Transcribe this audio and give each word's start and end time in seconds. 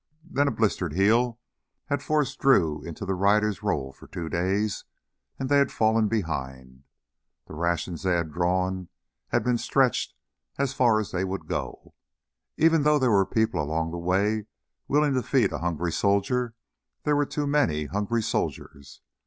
Then 0.27 0.47
a 0.47 0.51
blistered 0.51 0.93
heel 0.93 1.39
had 1.85 2.01
forced 2.01 2.39
Drew 2.39 2.81
into 2.81 3.05
the 3.05 3.13
rider's 3.13 3.61
role 3.61 3.93
for 3.93 4.07
two 4.07 4.29
days, 4.29 4.83
and 5.37 5.47
they 5.47 5.59
had 5.59 5.71
fallen 5.71 6.07
behind. 6.07 6.85
The 7.45 7.53
rations 7.53 8.01
they 8.01 8.13
had 8.15 8.31
drawn 8.33 8.87
had 9.27 9.43
been 9.43 9.59
stretched 9.59 10.15
as 10.57 10.73
far 10.73 10.99
as 10.99 11.11
they 11.11 11.23
would 11.23 11.45
go. 11.45 11.93
Even 12.57 12.81
though 12.81 12.97
there 12.97 13.11
were 13.11 13.27
people 13.27 13.61
along 13.61 13.91
the 13.91 13.99
way 13.99 14.47
willing 14.87 15.13
to 15.13 15.21
feed 15.21 15.51
a 15.51 15.59
hungry 15.59 15.91
soldier, 15.91 16.55
there 17.03 17.15
were 17.15 17.23
too 17.27 17.45
many 17.45 17.85
hungry 17.85 18.23
soldiers. 18.23 19.03